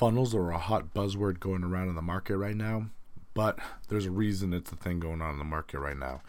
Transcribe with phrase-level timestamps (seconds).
[0.00, 2.86] funnels are a hot buzzword going around in the market right now,
[3.34, 3.58] but
[3.88, 6.22] there's a reason it's the thing going on in the market right now.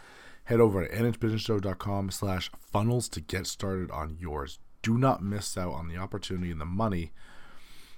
[0.44, 4.60] Head over to nhbusinessshow.com slash funnels to get started on yours.
[4.82, 7.14] Do not miss out on the opportunity and the money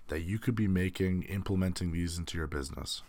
[0.09, 3.01] that you could be making implementing these into your business.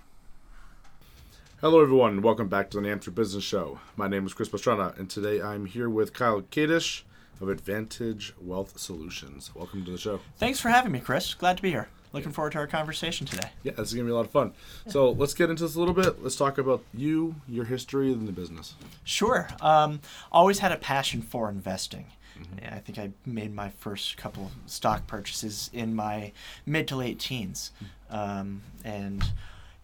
[1.61, 2.23] Hello, everyone.
[2.23, 3.79] Welcome back to the NH Business Show.
[3.95, 7.03] My name is Chris Pastrana, and today I'm here with Kyle Kadish
[7.43, 9.55] of Advantage Wealth Solutions.
[9.55, 10.21] Welcome to the show.
[10.39, 11.35] Thanks for having me, Chris.
[11.35, 11.89] Glad to be here.
[12.15, 13.49] Looking forward to our conversation today.
[13.65, 14.53] Yeah, this is going to be a lot of fun.
[14.87, 16.23] So let's get into this a little bit.
[16.23, 18.77] Let's talk about you, your history, and the business.
[19.03, 19.49] Sure.
[19.61, 20.01] Um,
[20.31, 22.07] always had a passion for investing.
[22.39, 22.73] Mm-hmm.
[22.73, 26.31] I think I made my first couple stock purchases in my
[26.65, 27.73] mid to late teens.
[27.83, 28.17] Mm-hmm.
[28.17, 29.25] Um, and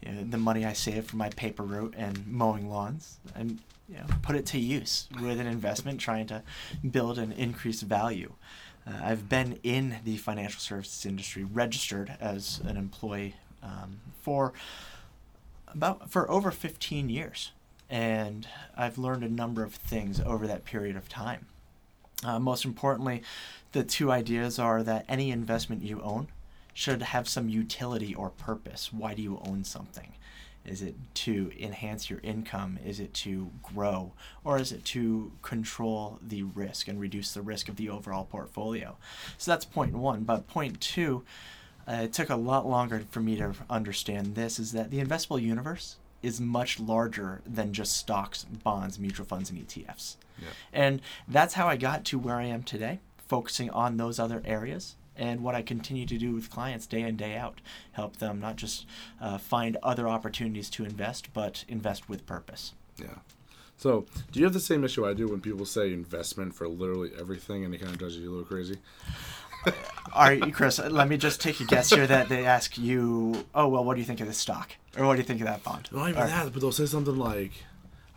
[0.01, 3.97] you know, the money I saved from my paper route and mowing lawns, and you
[3.97, 6.45] know, put it to use with an investment trying to
[6.89, 8.35] build and increase value.
[8.87, 14.53] Uh, I've been in the financial services industry, registered as an employee um, for
[15.69, 17.53] about for over 15 years,
[17.89, 21.47] and I've learned a number of things over that period of time.
[22.25, 23.23] Uh, most importantly,
[23.73, 26.29] the two ideas are that any investment you own
[26.75, 28.93] should have some utility or purpose.
[28.93, 30.13] Why do you own something?
[30.65, 32.79] Is it to enhance your income?
[32.85, 34.13] Is it to grow?
[34.45, 38.97] Or is it to control the risk and reduce the risk of the overall portfolio?
[39.39, 40.25] So that's point one.
[40.25, 41.25] But point two,
[41.89, 45.41] uh, it took a lot longer for me to understand this is that the investable
[45.41, 50.17] universe is much larger than just stocks, bonds, mutual funds, and ETFs.
[50.39, 50.49] Yeah.
[50.73, 54.97] And that's how I got to where I am today, focusing on those other areas
[55.17, 57.61] and what I continue to do with clients day in, day out.
[57.93, 58.87] Help them not just
[59.21, 62.73] uh, find other opportunities to invest, but invest with purpose.
[62.99, 63.19] Yeah.
[63.77, 67.13] So, do you have the same issue I do when people say investment for literally
[67.19, 68.77] everything and it kind of drives you a little crazy?
[70.13, 73.69] All right, Chris, let me just take a guess here that they ask you, oh,
[73.69, 74.73] well, what do you think of this stock?
[74.99, 75.89] Or what do you think of that bond?
[75.93, 77.53] Not even that, but they'll say something like,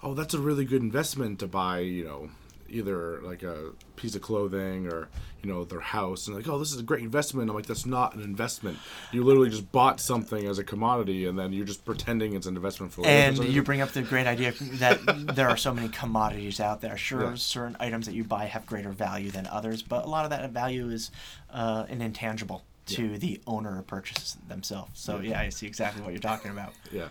[0.02, 2.30] oh, that's a really good investment to buy, you know,
[2.74, 5.08] either like a piece of clothing or
[5.42, 7.86] you know their house and like oh this is a great investment i'm like that's
[7.86, 8.78] not an investment
[9.12, 12.56] you literally just bought something as a commodity and then you're just pretending it's an
[12.56, 15.00] investment for and you bring up the great idea that
[15.36, 17.36] there are so many commodities out there sure yeah.
[17.36, 20.50] certain items that you buy have greater value than others but a lot of that
[20.52, 21.12] value is
[21.52, 23.18] uh, an intangible to yeah.
[23.18, 25.32] the owner or purchases themselves so yeah.
[25.32, 27.08] yeah i see exactly what you're talking about yeah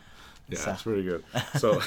[0.52, 0.70] yeah, so.
[0.72, 1.24] it's pretty good.
[1.58, 1.80] So,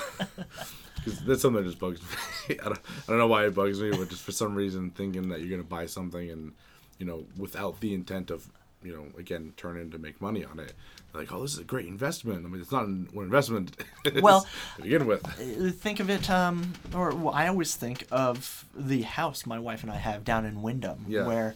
[1.05, 2.57] because that's something that just bugs me.
[2.59, 5.29] I don't, I don't know why it bugs me, but just for some reason, thinking
[5.29, 6.53] that you're gonna buy something and,
[6.97, 8.49] you know, without the intent of,
[8.83, 10.73] you know, again, turning to make money on it.
[11.13, 12.45] Like, oh, this is a great investment.
[12.45, 13.77] I mean, it's not an investment.
[14.21, 14.45] well,
[14.75, 15.25] to begin with.
[15.25, 19.83] Uh, think of it, um, or well, I always think of the house my wife
[19.83, 21.25] and I have down in Windham, yeah.
[21.25, 21.55] where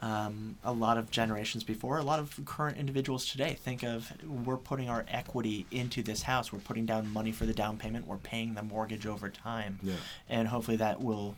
[0.00, 4.56] um, a lot of generations before, a lot of current individuals today think of we're
[4.56, 8.16] putting our equity into this house, we're putting down money for the down payment, we're
[8.16, 9.94] paying the mortgage over time, yeah.
[10.28, 11.36] and hopefully that will.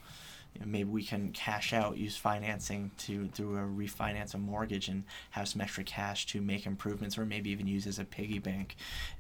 [0.67, 5.49] Maybe we can cash out, use financing to through a refinance a mortgage and have
[5.49, 8.77] some extra cash to make improvements, or maybe even use as a piggy bank.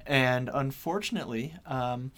[0.07, 2.13] And unfortunately, um,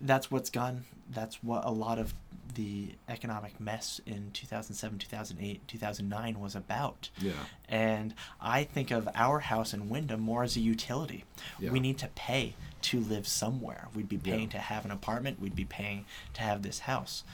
[0.00, 0.84] that's what's gone.
[1.10, 2.14] That's what a lot of
[2.54, 7.10] the economic mess in 2007, 2008, 2009 was about.
[7.18, 7.32] Yeah.
[7.68, 11.24] And I think of our house in Windham more as a utility.
[11.58, 11.70] Yeah.
[11.70, 13.88] We need to pay to live somewhere.
[13.94, 14.50] We'd be paying yeah.
[14.50, 17.24] to have an apartment, we'd be paying to have this house.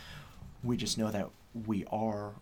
[0.62, 1.30] We just know that
[1.66, 2.32] we are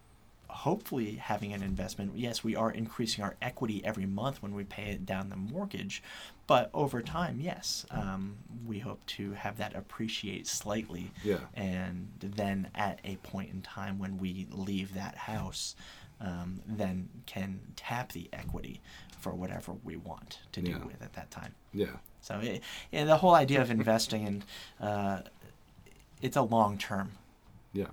[0.49, 2.13] hopefully having an investment.
[2.17, 6.03] Yes, we are increasing our equity every month when we pay it down the mortgage,
[6.47, 8.37] but over time, yes, um,
[8.67, 11.11] we hope to have that appreciate slightly.
[11.23, 11.41] Yeah.
[11.55, 15.77] And then at a point in time when we leave that house,
[16.21, 18.81] um, then can tap the equity
[19.21, 20.85] for whatever we want to do yeah.
[20.85, 21.55] with at that time.
[21.73, 21.97] Yeah.
[22.21, 24.45] So it, yeah, the whole idea of investing and
[24.81, 25.21] uh,
[26.23, 27.13] it's a long term.
[27.73, 27.87] Yeah.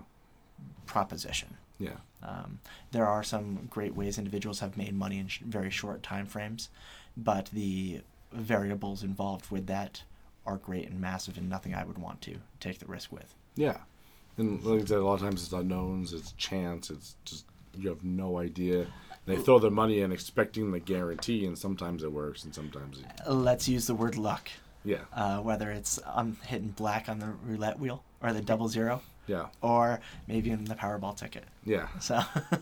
[0.86, 1.58] Proposition.
[1.78, 1.98] Yeah.
[2.28, 2.60] Um,
[2.92, 6.70] there are some great ways individuals have made money in sh- very short time frames,
[7.16, 8.02] but the
[8.32, 10.04] variables involved with that
[10.46, 13.36] are great and massive and nothing I would want to take the risk with.
[13.56, 13.78] Yeah.
[14.38, 17.46] And like I said, a lot of times it's unknowns, it's chance, it's just
[17.78, 18.88] you have no idea.
[19.26, 23.06] They throw their money in expecting the guarantee, and sometimes it works, and sometimes it...
[23.28, 24.50] Let's use the word luck.
[24.84, 25.00] Yeah.
[25.12, 29.02] Uh, whether it's I'm hitting black on the roulette wheel or the double zero.
[29.28, 29.48] Yeah.
[29.62, 31.46] Or maybe in the Powerball ticket.
[31.64, 31.88] Yeah.
[32.00, 32.22] So.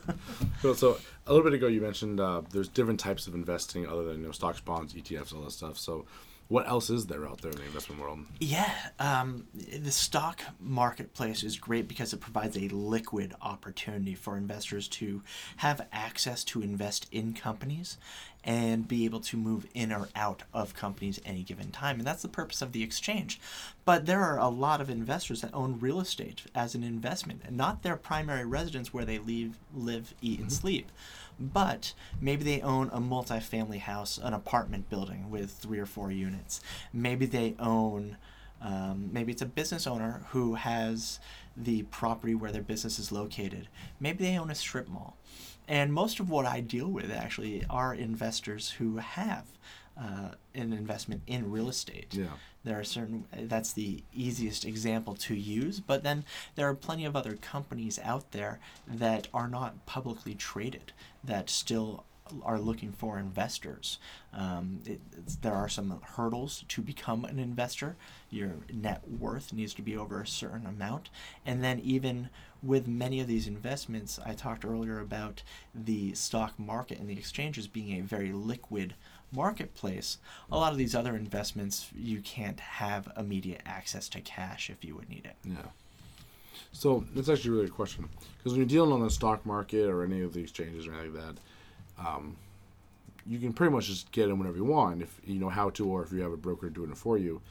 [0.61, 4.03] so, so a little bit ago you mentioned uh, there's different types of investing other
[4.03, 5.77] than you know stocks, bonds, ETFs, all that stuff.
[5.77, 6.05] So,
[6.49, 8.19] what else is there out there in the investment world?
[8.39, 14.87] Yeah, um, the stock marketplace is great because it provides a liquid opportunity for investors
[14.89, 15.23] to
[15.57, 17.97] have access to invest in companies
[18.43, 21.97] and be able to move in or out of companies any given time.
[21.97, 23.39] And that's the purpose of the exchange.
[23.85, 27.55] But there are a lot of investors that own real estate as an investment, and
[27.55, 30.91] not their primary residence where they live, live eat, and sleep.
[31.39, 36.61] But maybe they own a multifamily house, an apartment building with three or four units.
[36.91, 38.17] Maybe they own
[38.63, 41.19] um, maybe it's a business owner who has
[41.57, 43.67] the property where their business is located.
[43.99, 45.17] Maybe they own a strip mall.
[45.67, 49.45] And most of what I deal with actually are investors who have
[49.97, 52.07] uh, an investment in real estate.
[52.11, 52.25] Yeah.
[52.63, 56.23] There are certain, that's the easiest example to use, but then
[56.55, 60.93] there are plenty of other companies out there that are not publicly traded
[61.23, 62.05] that still
[62.43, 63.99] are looking for investors.
[64.33, 65.01] Um, it,
[65.41, 67.95] there are some hurdles to become an investor.
[68.29, 71.09] Your net worth needs to be over a certain amount.
[71.45, 72.29] And then, even
[72.61, 75.43] with many of these investments, I talked earlier about
[75.75, 78.95] the stock market and the exchanges being a very liquid
[79.31, 80.17] marketplace.
[80.51, 84.95] A lot of these other investments, you can't have immediate access to cash if you
[84.95, 85.35] would need it.
[85.43, 85.71] Yeah.
[86.71, 89.89] So that's actually a really a question because when you're dealing on the stock market
[89.89, 91.41] or any of the exchanges or anything like that,
[91.97, 92.37] um,
[93.25, 95.87] you can pretty much just get in whenever you want if you know how to,
[95.87, 97.41] or if you have a broker doing it for you.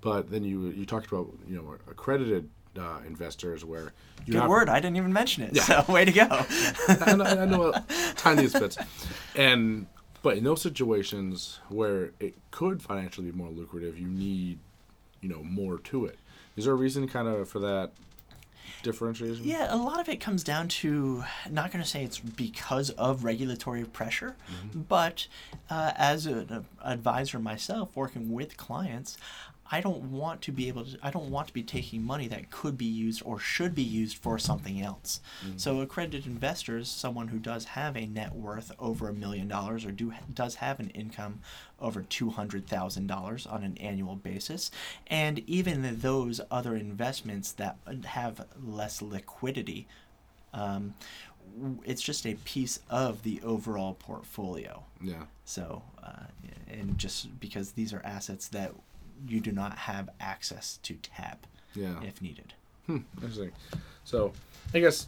[0.00, 2.48] But then you you talked about you know accredited
[2.78, 3.92] uh, investors where
[4.26, 4.68] you Good have, word.
[4.68, 5.54] I didn't even mention it.
[5.54, 5.62] Yeah.
[5.62, 6.26] So way to go.
[6.88, 7.74] I know, I know
[8.16, 8.78] tiniest bits,
[9.36, 9.86] and
[10.22, 14.58] but in those situations where it could financially be more lucrative, you need
[15.20, 16.18] you know more to it.
[16.56, 17.92] Is there a reason kind of for that
[18.82, 19.44] differentiation?
[19.44, 23.24] Yeah, a lot of it comes down to not going to say it's because of
[23.24, 24.36] regulatory pressure,
[24.74, 25.26] but
[25.68, 29.16] uh, as an advisor myself, working with clients,
[29.72, 30.98] I don't want to be able to.
[31.02, 34.16] I don't want to be taking money that could be used or should be used
[34.16, 35.20] for something else.
[35.56, 39.92] So, accredited investors, someone who does have a net worth over a million dollars or
[39.92, 41.40] do does have an income
[41.78, 44.70] over two hundred thousand dollars on an annual basis,
[45.06, 47.76] and even those other investments that
[48.06, 49.86] have less liquidity.
[50.52, 50.94] Um,
[51.84, 54.84] it's just a piece of the overall portfolio.
[55.00, 55.24] Yeah.
[55.44, 56.26] So, uh,
[56.68, 58.72] and just because these are assets that
[59.26, 62.00] you do not have access to tap Yeah.
[62.02, 62.54] if needed.
[62.86, 63.52] Hmm, interesting.
[64.04, 64.32] So,
[64.74, 65.06] I guess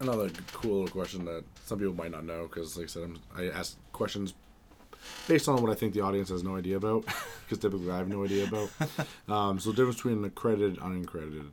[0.00, 3.18] another cool little question that some people might not know because, like I said, I'm,
[3.36, 4.34] I ask questions
[5.26, 7.04] based on what I think the audience has no idea about
[7.44, 8.70] because typically I have no idea about.
[9.28, 11.50] Um, so, the difference between accredited, unaccredited,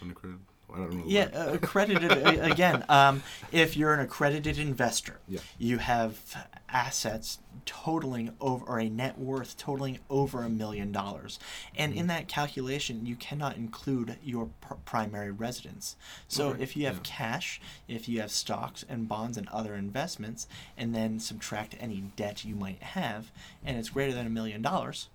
[0.00, 0.40] unaccredited.
[0.74, 1.04] I don't know.
[1.06, 2.84] Yeah, uh, accredited uh, again.
[2.88, 3.22] Um,
[3.52, 5.40] if you're an accredited investor, Yeah.
[5.58, 11.38] you have assets totaling over or a net worth totaling over a million dollars,
[11.76, 12.00] and Mm-hmm.
[12.00, 15.96] in that calculation, you cannot include your pr- primary residence.
[16.28, 17.00] So Okay, if you have yeah.
[17.04, 20.46] cash, if you have stocks and bonds and other investments,
[20.76, 23.30] and then subtract any debt you might have,
[23.64, 25.08] and it's greater than a million dollars,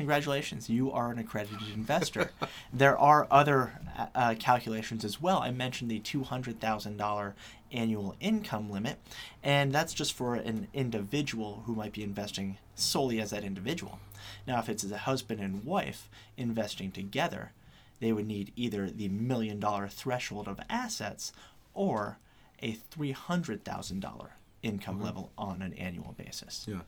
[0.00, 2.30] congratulations, you are an accredited investor.
[2.72, 5.40] there are other uh, uh, calculations as well.
[5.40, 7.32] I mentioned the $200,000
[7.70, 8.96] annual income limit,
[9.42, 13.98] and that's just for an individual who might be investing solely as that individual.
[14.46, 16.08] Now, if it's a husband and wife
[16.38, 17.52] investing together,
[18.00, 21.30] they would need either the million dollar threshold of assets
[21.74, 22.16] or
[22.62, 24.28] a $300,000
[24.62, 26.66] income level on an annual basis.
[26.66, 26.80] Yeah.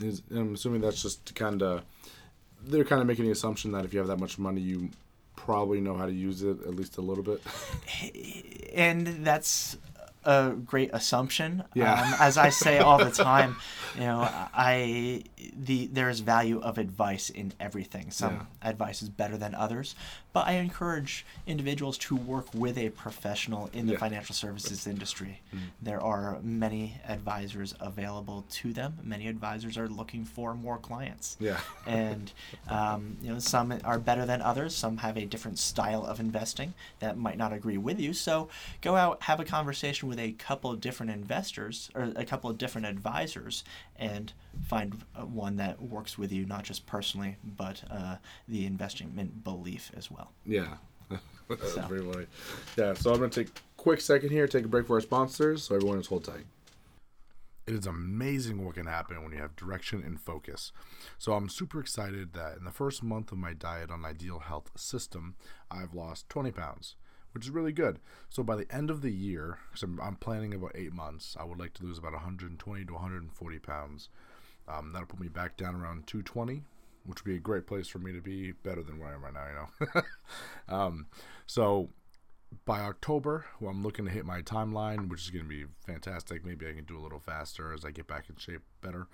[0.00, 1.82] Is, I'm assuming that's just to kind of,
[2.66, 4.90] they're kind of making the assumption that if you have that much money, you
[5.36, 7.40] probably know how to use it at least a little bit.
[8.74, 9.76] and that's
[10.24, 11.64] a great assumption.
[11.74, 11.92] Yeah.
[12.00, 13.56] Um, as I say all the time,
[13.94, 14.20] you know,
[14.54, 15.24] I
[15.56, 18.10] the there is value of advice in everything.
[18.10, 19.94] Some advice is better than others,
[20.32, 23.98] but I encourage individuals to work with a professional in the Yeah.
[23.98, 25.40] financial services industry.
[25.80, 28.98] There are many advisors available to them.
[29.02, 31.60] Many advisors are looking for more clients Yeah.
[31.86, 32.32] and
[32.68, 36.74] um, you know some are better than others some have a different style of investing
[37.00, 38.48] that might not agree with you so
[38.80, 42.58] go out have a conversation with a couple of different investors or a couple of
[42.58, 43.64] different advisors
[43.96, 44.32] and
[44.66, 48.16] find uh, one that works with you not just personally but uh,
[48.48, 50.76] the investment belief as well Yeah.
[51.48, 51.82] That's So.
[51.82, 52.26] pretty funny.
[52.78, 55.00] Yeah, so I'm going to take a quick second here, take a break for our
[55.02, 56.46] sponsors, so everyone is hold tight.
[57.66, 60.72] It is amazing what can happen when you have direction and focus.
[61.18, 64.70] So I'm super excited that in the first month of my diet on Ideal Health
[64.76, 65.36] System,
[65.70, 66.96] I've lost 20 pounds,
[67.32, 67.98] which is really good.
[68.28, 71.58] So by the end of the year, because I'm, planning about eight months, I would
[71.58, 74.08] like to lose about 120 to 140 pounds.
[74.68, 76.62] Um, that'll put me back down around 220,
[77.04, 79.24] which would be a great place for me to be, better than where I am
[79.24, 80.02] right now, you know.
[80.74, 81.06] um,
[81.46, 81.90] so
[82.64, 86.44] by October, well, I'm looking to hit my timeline, which is going to be fantastic.
[86.44, 89.08] Maybe I can do a little faster as I get back in shape better.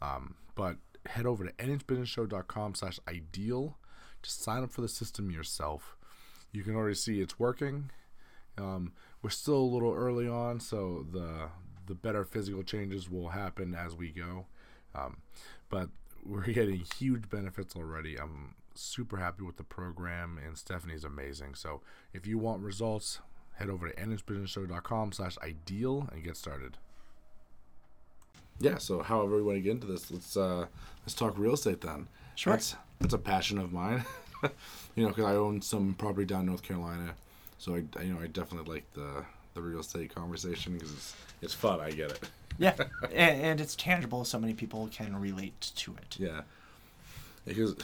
[0.00, 3.78] Um, but head over to nhbusinessshow.com slash ideal
[4.22, 5.95] to sign up for the system yourself.
[6.56, 7.90] You can already see it's working.
[8.56, 11.50] Um, we're still a little early on, so the
[11.86, 14.46] the better physical changes will happen as we go.
[14.94, 15.18] Um,
[15.68, 15.90] but
[16.24, 18.16] we're getting huge benefits already.
[18.16, 21.56] I'm super happy with the program, and Stephanie's amazing.
[21.56, 21.82] So
[22.14, 23.20] if you want results,
[23.56, 26.78] head over to nhbusinessshow.com slash ideal and get started.
[28.60, 30.64] Yeah, so however we want to get into this, let's uh,
[31.02, 32.08] let's talk real estate then.
[32.34, 32.54] Sure.
[32.54, 34.06] That's, that's a passion of mine.
[34.94, 37.14] you know, because I own some property down in North Carolina,
[37.58, 39.24] so I, I you know I definitely like the
[39.54, 41.80] the real estate conversation because it's it's fun.
[41.80, 42.20] I get it.
[42.58, 42.72] Yeah,
[43.12, 44.24] and, and it's tangible.
[44.24, 46.16] So many people can relate to it.
[46.18, 46.40] Yeah,
[47.44, 47.76] because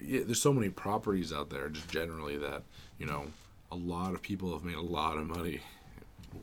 [0.00, 2.62] yeah, there's so many properties out there just generally that
[3.00, 3.24] you know
[3.72, 5.60] a lot of people have made a lot of money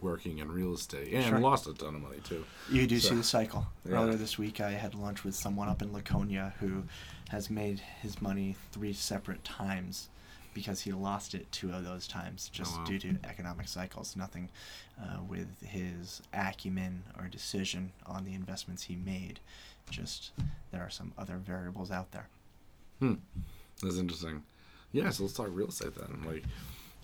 [0.02, 1.40] working in real estate and Sure.
[1.40, 2.44] lost a ton of money too.
[2.70, 3.66] You do So- see the cycle.
[3.88, 3.94] Yeah.
[3.96, 6.84] Earlier this week, I had lunch with someone up in Laconia who
[7.34, 10.10] has made his money three separate times
[10.54, 12.86] because he lost it two of those times just Oh, wow.
[12.86, 14.16] due to economic cycles.
[14.16, 14.50] Nothing
[15.02, 19.40] uh, with his acumen or decision on the investments he made.
[19.90, 20.32] Just
[20.72, 22.28] there are some other variables out there.
[23.00, 23.16] Hmm,
[23.82, 24.44] that's interesting.
[24.92, 26.22] Yeah, so let's talk real estate then.
[26.28, 26.44] Like,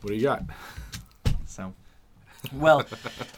[0.01, 0.43] what do you got?
[1.47, 1.73] So,
[2.53, 2.85] well,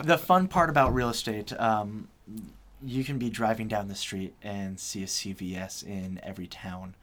[0.04, 2.10] the fun part about real estate, um,
[2.84, 6.96] you can be driving down the street and see a CVS in every town.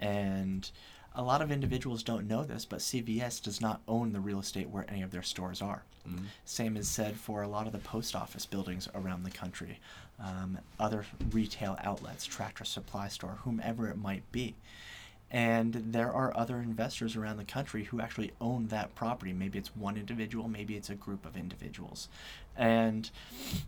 [0.00, 0.70] And
[1.14, 4.68] a lot of individuals don't know this, but CVS does not own the real estate
[4.68, 5.82] where any of their stores are.
[6.06, 6.26] Mhm.
[6.44, 9.80] Same is said for a lot of the post office buildings around the country,
[10.18, 14.54] um, other retail outlets, tractor supply store, whomever it might be.
[15.36, 19.34] And there are other investors around the country who actually own that property.
[19.34, 22.08] Maybe it's one individual, maybe it's a group of individuals.
[22.56, 23.10] And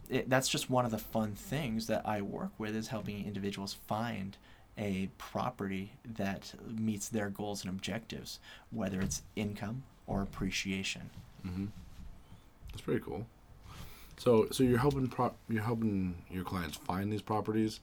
[0.09, 3.77] it, that's just one of the fun things that I work with is helping individuals
[3.87, 4.39] find
[4.79, 11.11] a property that meets their goals and objectives, whether it's income or appreciation.
[11.47, 11.67] Mm-hmm.
[12.73, 13.27] That's pretty cool.
[14.17, 17.81] So, so you're helping pro- you're helping your clients find these properties,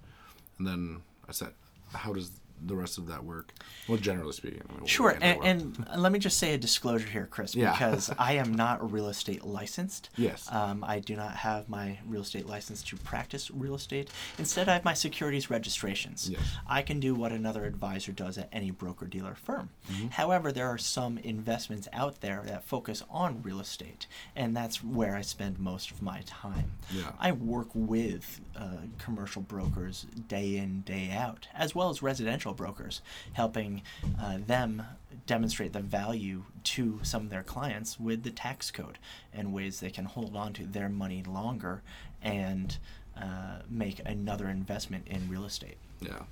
[0.58, 1.54] and then I said,
[1.94, 2.32] how does
[2.64, 3.54] the rest of that work?
[3.88, 4.62] Well, generally speaking.
[4.68, 7.72] I mean, we'll Sure, and, and let me just say a disclosure here, Chris, Yeah.
[7.72, 10.10] because I am not real estate licensed.
[10.18, 10.48] Yes.
[10.52, 14.10] Um, I do not have my real estate license to practice real estate.
[14.38, 16.30] Instead, I have my securities registrations.
[16.30, 16.42] Yes.
[16.68, 19.70] I can do what another advisor does at any broker dealer firm.
[19.92, 20.08] Mm-hmm.
[20.10, 25.16] However, there are some investments out there that focus on real estate, and that's where
[25.16, 26.72] I spend most of my time.
[26.92, 27.12] Yeah.
[27.20, 33.02] I work with uh, commercial brokers day in, day out, as well as residential brokers,
[33.34, 33.82] helping
[34.20, 34.84] uh, them
[35.28, 38.98] demonstrate the value to some of their clients with the tax code
[39.34, 41.82] and ways they can hold on to their money longer
[42.22, 42.78] and
[43.20, 45.78] uh, make another investment in real estate.
[46.02, 46.24] Yeah.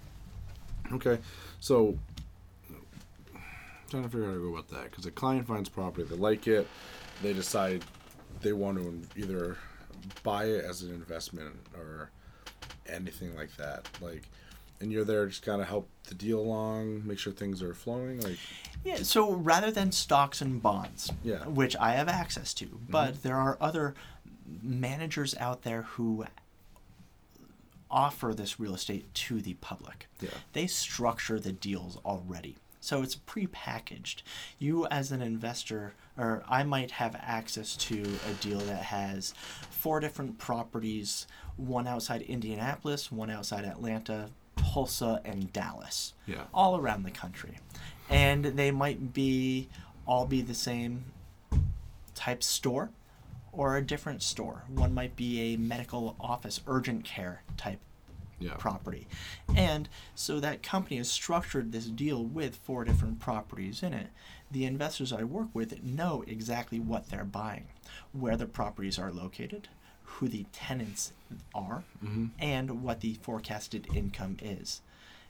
[0.91, 1.19] Okay.
[1.59, 1.97] So,
[3.33, 3.41] I'm
[3.89, 6.15] trying to figure out how to go about that because a client finds property, they
[6.15, 6.67] like it,
[7.21, 7.83] they decide
[8.41, 9.57] they want to either
[10.23, 12.09] buy it as an investment or
[12.87, 13.87] anything like that.
[14.01, 14.23] Like,
[14.79, 18.19] and you're there just kind of help the deal along, make sure things are flowing.
[18.21, 18.37] Like,
[18.83, 21.35] Yeah, so rather than stocks and bonds, Yeah.
[21.35, 21.55] Mm-hmm.
[21.55, 23.93] which I have access to, but there are other
[24.61, 26.25] managers out there who
[27.89, 30.07] offer this real estate to the public.
[30.19, 30.29] Yeah.
[30.53, 32.57] They structure the deals already.
[32.81, 34.23] So it's pre-packaged.
[34.59, 39.33] You as an investor or I might have access to a deal that has
[39.69, 41.25] four different properties,
[41.55, 44.29] one outside Indianapolis, one outside Atlanta,
[44.73, 46.45] Tulsa and Dallas Yeah.
[46.51, 47.59] all around the country.
[48.09, 49.69] And they might be
[50.07, 51.05] all be the same
[52.15, 52.89] type store
[53.51, 54.63] or a different store.
[54.67, 57.79] One might be a medical office urgent care type
[58.39, 58.55] yeah.
[58.55, 59.07] property.
[59.55, 64.07] And so that company has structured this deal with four different properties in it.
[64.49, 67.67] The investors I work with know exactly what they're buying,
[68.11, 69.67] where the properties are located,
[70.13, 71.13] who the tenants
[71.55, 72.25] are, Mm-hmm.
[72.39, 74.81] and what the forecasted income is.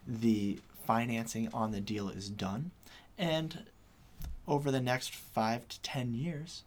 [0.08, 2.72] The financing on the deal is done,
[3.18, 3.64] and
[4.48, 6.64] over the next five to ten years,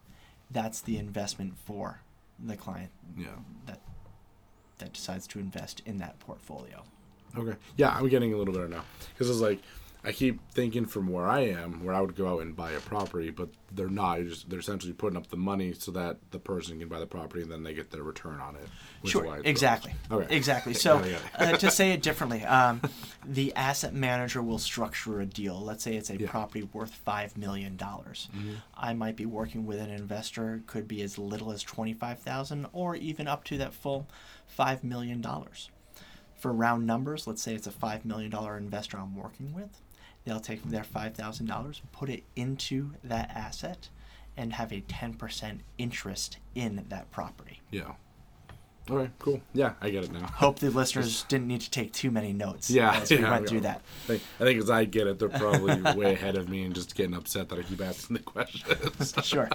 [0.50, 2.00] that's the investment for
[2.42, 3.28] the client Yeah.
[3.66, 3.80] that
[4.78, 6.82] that decides to invest in that portfolio.
[7.36, 7.56] Okay.
[7.76, 9.60] Yeah, I'm getting a little better now because it's like
[10.06, 12.78] I keep thinking from where I am, where I would go out and buy a
[12.80, 14.20] property, but they're not.
[14.22, 17.42] Just, they're essentially putting up the money so that the person can buy the property
[17.42, 18.68] and then they get their return on it.
[19.00, 19.92] which is why Sure, exactly.
[20.10, 20.36] Okay.
[20.36, 20.74] Exactly.
[20.86, 21.02] So,
[21.36, 22.80] uh, to say it differently, um,
[23.24, 25.60] the asset manager will structure a deal.
[25.60, 26.30] Let's say it's a Yeah.
[26.30, 28.28] property worth five million dollars.
[28.76, 30.62] I might be working with an investor.
[30.68, 34.06] Could be as little as twenty-five thousand, or even up to that full
[34.46, 35.68] five million dollars.
[36.38, 39.80] For round numbers, let's say it's a five million dollar investor I'm working with.
[40.26, 43.88] They'll take their five thousand dollars, put it into that asset,
[44.36, 47.60] and have a ten percent interest in that property.
[47.70, 47.92] Yeah.
[48.90, 49.40] All right, cool.
[49.52, 50.26] Yeah, I get it now.
[50.26, 53.42] Hope the listeners didn't need to take too many notes Yeah, as we yeah, went
[53.42, 53.48] yeah.
[53.48, 53.80] through that.
[54.04, 56.72] I think, I think as I get it, they're probably way ahead of me and
[56.72, 59.12] just getting upset that I keep asking the questions.
[59.24, 59.48] Sure.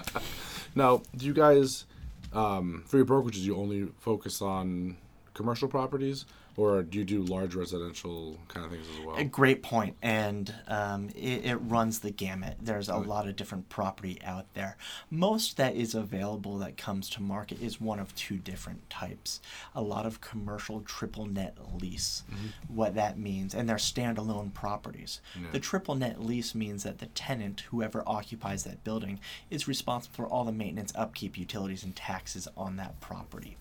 [0.74, 1.86] now, do you guys,
[2.34, 4.98] um, for your brokerages, you only focus on
[5.32, 9.16] commercial properties, or do you do large residential kind of things as well?
[9.16, 12.56] A great point, and um, it, it runs the gamut.
[12.60, 14.76] There's a lot of different property out there.
[15.10, 19.40] Most that is available that comes to market is one of two different types.
[19.74, 22.24] A lot of commercial triple net lease.
[22.68, 25.20] What that means, and they're standalone properties.
[25.40, 25.48] Yeah.
[25.52, 30.26] The triple net lease means that the tenant, whoever occupies that building, is responsible for
[30.26, 33.56] all the maintenance, upkeep, utilities, and taxes on that property.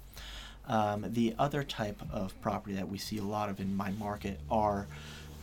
[0.68, 4.39] Um, the other type of property that we see a lot of in my market
[4.50, 4.88] are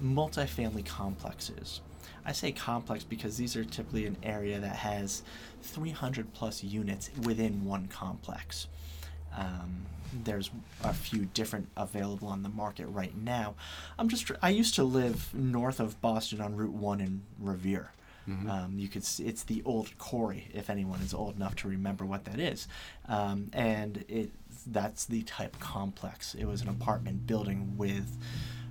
[0.02, 1.80] multifamily complexes.
[2.24, 5.22] I say complex because these are typically an area that has
[5.62, 8.68] 300 plus units within one complex.
[9.36, 9.86] Um,
[10.24, 10.50] there's
[10.84, 13.54] a few different available on the market right now.
[13.98, 17.92] I'm just I used to live north of Boston on Route One in Revere.
[18.48, 22.04] Um, you could see it's the old Corey, if anyone is old enough to remember
[22.04, 22.68] what that is,
[23.08, 24.30] um, and it
[24.66, 26.34] that's the type complex.
[26.34, 28.18] It was an apartment building with,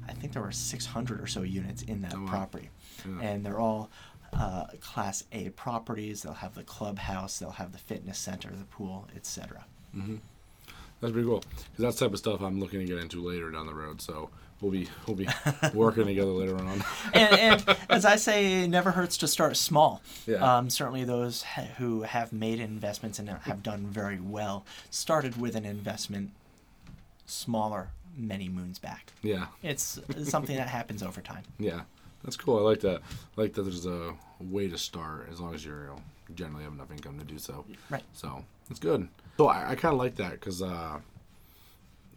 [0.08, 2.28] I think there were 600 or so units in that Oh, wow.
[2.30, 2.70] property,
[3.08, 3.20] Yeah.
[3.22, 3.90] and they're all
[4.34, 6.22] uh, Class A properties.
[6.22, 9.66] They'll have the clubhouse, they'll have the fitness center, the pool, etc.
[11.02, 11.44] That's pretty cool.
[11.50, 14.02] Because that's the type of stuff I'm looking to get into later down the road.
[14.02, 14.30] So
[14.62, 15.28] we'll be we'll be
[15.74, 16.84] working together later on.
[17.14, 20.02] and, and as I say, it never hurts to start small.
[20.26, 20.58] Yeah.
[20.58, 21.44] Um, certainly, those
[21.78, 26.32] who have made investments and have done very well started with an investment
[27.26, 29.12] smaller many moons back.
[29.22, 31.44] yeah, It's something that happens over time.
[31.60, 31.82] yeah,
[32.28, 32.60] that's cool.
[32.60, 33.02] I like that.
[33.38, 36.02] I like that there's a way to start as long as you're you know,
[36.36, 37.64] generally have enough income to do so.
[37.90, 38.04] Right.
[38.12, 39.08] So it's good.
[39.38, 41.00] So I, I kind of like that because uh,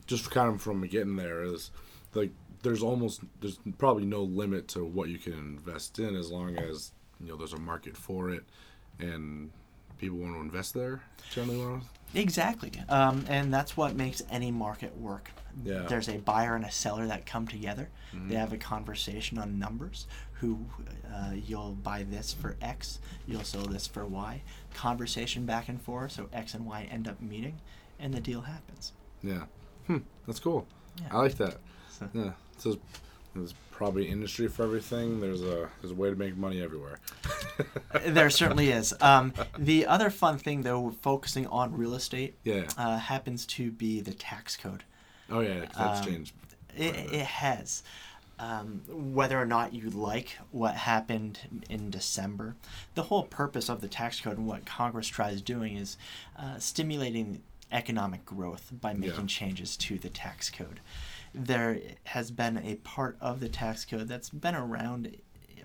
[0.08, 1.70] just kind of from getting there is
[2.12, 2.32] like
[2.64, 6.90] there's almost there's probably no limit to what you can invest in as long as
[7.20, 8.42] you know there's a market for it
[8.98, 9.52] and
[9.98, 11.02] people want to invest there.
[11.30, 11.82] Generally,
[12.14, 12.72] Exactly.
[12.88, 15.30] Um, and that's what makes any market work.
[15.64, 15.82] Yeah.
[15.88, 17.88] There's a buyer and a seller that come together.
[18.28, 20.06] They have a conversation on numbers.
[20.40, 20.64] Who
[21.14, 24.42] uh, you'll buy this for X, you'll sell this for Y.
[24.74, 27.60] Conversation back and forth, so X and Y end up meeting,
[27.98, 28.92] and the deal happens.
[29.22, 29.44] yeah.
[29.86, 30.66] Hmm, that's cool.
[31.00, 31.08] Yeah.
[31.12, 31.58] I like that.
[31.90, 32.32] So- Yeah.
[32.58, 32.78] So
[33.34, 35.20] there's probably industry for everything.
[35.20, 36.98] There's a there's a way to make money everywhere.
[38.06, 38.94] there certainly is.
[39.00, 42.66] Um, the other fun thing, though, focusing on real estate, Yeah.
[42.78, 44.84] uh, happens to be the tax code.
[45.30, 46.34] Oh yeah, that's um, changed.
[46.76, 47.82] It, it has.
[48.38, 52.56] Um, whether or not you like what happened in December,
[52.94, 55.98] the whole purpose of the tax code and what Congress tries doing is
[56.38, 59.26] uh, stimulating economic growth by making Yeah.
[59.26, 60.80] changes to the tax code.
[61.34, 65.16] There has been a part of the tax code that's been around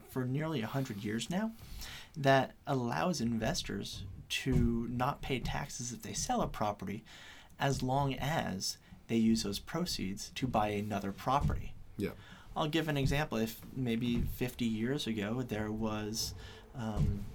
[0.09, 1.51] for nearly 100 years now
[2.17, 7.03] that allows investors to not pay taxes if they sell a property
[7.59, 11.73] as long as they use those proceeds to buy another property.
[11.97, 12.11] Yeah.
[12.57, 13.37] I'll give an example.
[13.37, 16.33] If maybe 50 years ago there was
[16.77, 17.25] um,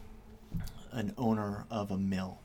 [0.93, 2.39] an owner of a mill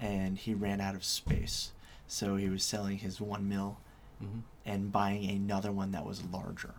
[0.00, 1.72] and he ran out of space,
[2.06, 3.78] so he was selling his one mill
[4.22, 4.42] Mhm.
[4.64, 6.74] and buying another one that was larger.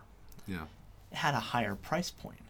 [0.46, 0.66] Yeah.
[1.12, 2.40] It had a higher price point.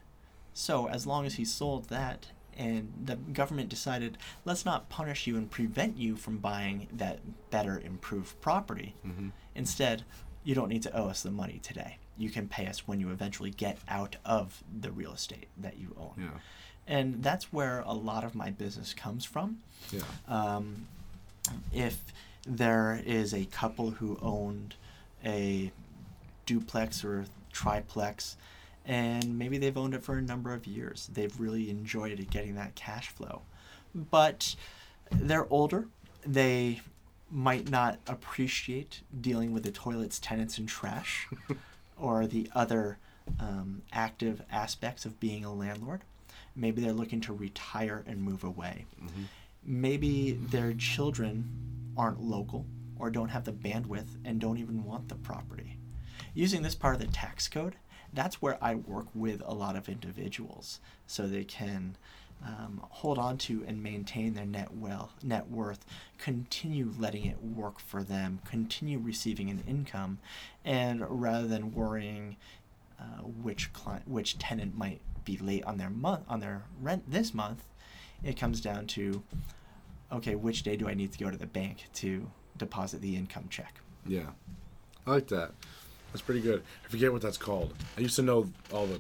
[0.55, 5.37] So as long as he sold that and the government decided, let's not punish you
[5.37, 8.95] and prevent you from buying that better improved property.
[9.07, 9.33] Mhm.
[9.55, 10.05] Instead,
[10.45, 11.99] you don't need to owe us the money today.
[12.17, 15.95] You can pay us when you eventually get out of the real estate that you
[15.99, 16.15] own.
[16.19, 16.39] Yeah.
[16.87, 19.59] And that's where a lot of my business comes from.
[19.93, 20.03] Yeah.
[20.29, 20.87] Um,
[21.73, 22.01] if
[22.47, 24.77] there is a couple who owned
[25.25, 25.73] a
[26.47, 28.37] duplex or triplex,
[28.87, 32.75] and maybe they've owned it for a number of years, they've really enjoyed getting that
[32.75, 33.43] cash flow.
[33.95, 34.55] But
[35.11, 35.89] they're older,
[36.25, 36.81] they
[37.31, 41.29] might not appreciate dealing with the toilets, tenants, and trash,
[41.99, 42.99] or the other
[43.41, 46.03] um, active aspects of being a landlord.
[46.55, 48.87] Maybe they're looking to retire and move away.
[49.65, 52.67] Maybe their children aren't local
[52.99, 55.77] or don't have the bandwidth and don't even want the property.
[56.35, 57.75] Using this part of the tax code,
[58.17, 61.97] that's where I work with a lot of individuals so they can
[62.45, 65.85] um, hold on to and maintain their net well net worth,
[66.19, 70.19] continue letting it work for them, continue receiving an income,
[70.65, 72.37] and rather than worrying
[73.01, 77.33] uh, which client, which tenant might be late on their month on their rent this
[77.35, 77.65] month,
[78.23, 79.23] it comes down to
[80.13, 83.47] okay, which day do I need to go to the bank to deposit the income
[83.51, 83.81] check?
[84.07, 84.31] Yeah,
[85.07, 85.53] I like that.
[86.17, 86.63] That's pretty good.
[86.83, 87.75] I forget what that's called.
[87.99, 88.99] I used to know all the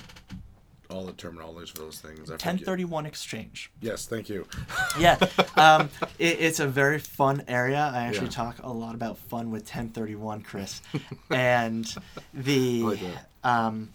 [0.91, 2.31] all the terminologies for those things.
[2.31, 2.45] I forget.
[2.45, 3.71] 1031 exchange.
[3.81, 4.47] Yes, thank you.
[5.01, 5.17] yeah,
[5.57, 7.91] um, it, it's a very fun area.
[7.95, 8.33] I actually Yeah.
[8.33, 10.83] talk a lot about fun with 1031, Chris,
[11.31, 11.87] and
[12.35, 13.01] the like
[13.43, 13.89] um,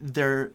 [0.00, 0.50] there,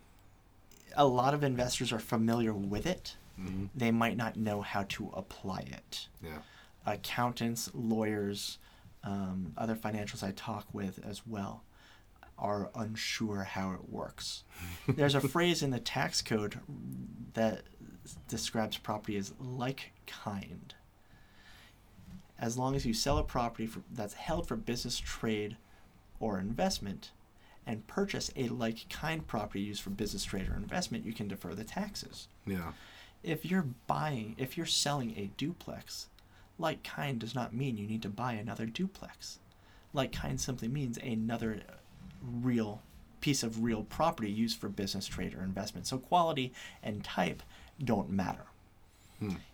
[0.97, 3.15] a lot of investors are familiar with it.
[3.39, 3.67] Mm-hmm.
[3.73, 6.09] They might not know how to apply it.
[6.21, 6.39] Yeah.
[6.85, 8.57] Accountants, lawyers,
[9.05, 11.63] um, other financials I talk with as well
[12.37, 14.43] are unsure how it works.
[14.87, 16.59] There's a phrase in the tax code
[17.33, 17.63] that
[18.27, 20.73] describes property as like kind.
[22.39, 25.57] As long as you sell a property for, that's held for business, trade,
[26.19, 27.11] or investment,
[27.65, 31.53] and purchase a like kind property used for business, trade, or investment, you can defer
[31.53, 32.27] the taxes.
[32.45, 32.73] Yeah.
[33.23, 36.07] If you're buying, if you're selling a duplex,
[36.59, 39.39] like kind does not mean you need to buy another duplex.
[39.93, 41.61] Like kind simply means another
[42.21, 42.81] real
[43.21, 45.87] piece of real property used for business, trade, or investment.
[45.87, 46.53] So quality
[46.83, 47.41] and type
[47.83, 48.45] don't matter.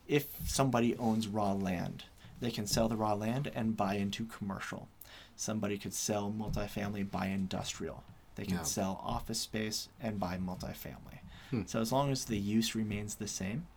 [0.08, 2.04] If somebody owns raw land,
[2.42, 4.90] they can sell the raw land and buy into commercial.
[5.38, 8.04] Somebody could sell multifamily, buy industrial.
[8.36, 8.64] They can Yeah.
[8.64, 11.20] sell office space and buy multifamily.
[11.68, 13.68] So as long as the use remains the same,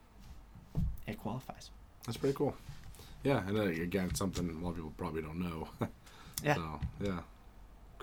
[1.06, 1.70] it qualifies.
[2.04, 2.56] That's pretty cool.
[3.22, 5.68] Yeah, and uh, again, something a lot of people probably don't know.
[6.44, 6.54] Yeah.
[6.56, 7.20] So yeah,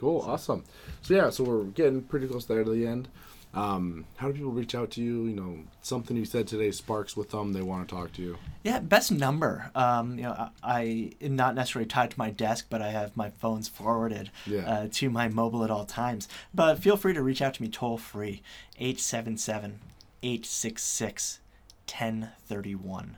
[0.04, 0.63] cool, awesome.
[1.02, 3.08] So yeah, so we're getting pretty close there to the end.
[3.56, 5.26] Um, how do people reach out to you?
[5.26, 7.54] You know, something you said today sparks with them.
[7.54, 8.38] They want to talk to you.
[8.63, 9.70] Yeah, best number.
[9.76, 13.16] Um, you know, I, I am not necessarily tied to my desk, but I have
[13.16, 14.68] my phones forwarded Yeah.
[14.68, 16.28] uh, to my mobile at all times.
[16.52, 18.42] But feel free to reach out to me toll free,
[18.80, 19.80] 877
[20.24, 21.39] 866
[21.88, 23.18] 1031.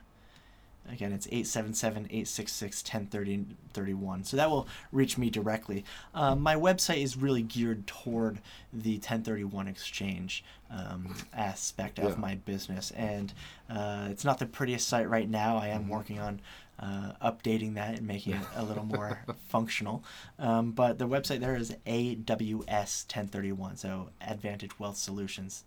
[0.90, 4.26] Again, it's 877-866-1031.
[4.26, 5.84] So that will reach me directly.
[6.14, 8.40] Um, my website is really geared toward
[8.72, 12.90] the 1031 exchange um, aspect of my business.
[12.92, 13.32] And
[13.70, 15.56] uh, it's not the prettiest site right now.
[15.56, 16.40] I am working on
[16.78, 20.04] uh, updating that and making it a little more functional.
[20.38, 23.76] Um, but the website there is AWS 1031.
[23.76, 25.64] So Advantage Wealth Solutions,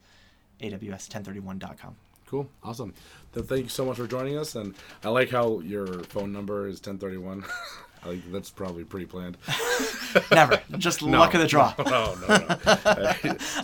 [0.62, 1.96] AWS1031.com.
[2.30, 2.94] Cool, awesome.
[3.34, 6.68] Then thank you so much for joining us, and I like how your phone number
[6.68, 7.44] is ten thirty one.
[8.04, 9.38] I think that's probably pretty planned.
[10.32, 10.62] Never.
[10.78, 11.74] Just luck of the draw.
[11.90, 12.58] No, no, no.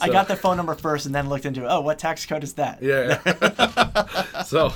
[0.02, 2.54] I got the phone number first and then looked into, oh, what tax code is
[2.56, 2.82] that?
[2.82, 3.22] Yeah.
[3.26, 4.42] yeah.
[4.44, 4.70] so,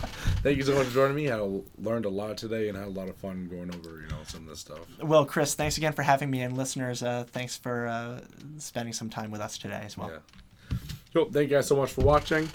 [0.44, 1.30] thank you so much for joining me.
[1.30, 1.40] I
[1.78, 4.44] learned a lot today and had a lot of fun going over, you know, some
[4.44, 4.80] of this stuff.
[5.04, 8.22] Well, Chris, thanks again for having me, and listeners, uh, thanks for uh,
[8.60, 10.10] spending some time with us today as well.
[10.10, 10.78] Yeah.
[11.14, 11.26] Cool.
[11.26, 12.48] Thank you guys so much for watching.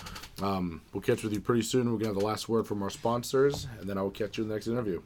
[0.44, 1.90] Um, we'll catch with you pretty soon.
[1.90, 4.44] We're gonna have the last word from our sponsors, and then I will catch you
[4.44, 5.00] in the next interview.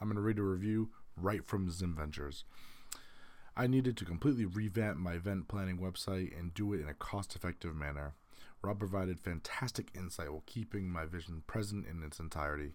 [0.00, 2.44] I'm gonna read a review right from Zim Ventures.
[3.54, 7.76] I needed to completely revamp my event planning website and do it in a cost-effective
[7.76, 8.14] manner.
[8.62, 12.72] Rob provided fantastic insight while keeping my vision present in its entirety.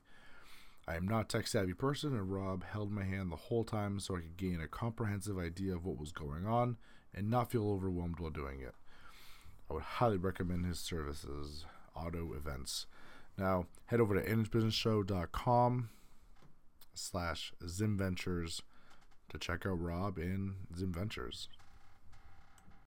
[0.88, 4.00] I am not a tech savvy person, and Rob held my hand the whole time
[4.00, 6.78] so I could gain a comprehensive idea of what was going on
[7.16, 8.76] and not feel overwhelmed while doing it.
[9.70, 12.86] I would highly recommend his services, Auto Events.
[13.38, 15.90] Now, head over to nhbusinessshow.com
[16.94, 18.62] slash Zim Ventures
[19.30, 21.50] to check out Rob in Zim Ventures.